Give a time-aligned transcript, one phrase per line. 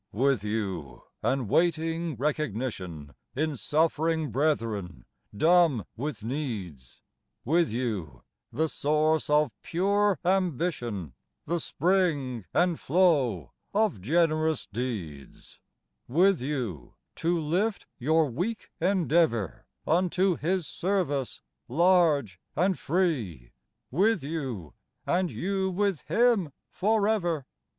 [0.11, 5.05] With you, and waiting recognition In suffering brethren,
[5.37, 7.03] dumb with needs;
[7.45, 11.13] With you, the source of pure ambition,
[11.45, 15.59] The spring and flow of generous deeds;
[16.07, 20.65] (44) "WITH YOU AL WAY" 45 With you, to lift your weak endeavor Unto His
[20.65, 23.51] service, large and free;
[23.91, 24.73] With you,
[25.05, 27.45] and you with Him forever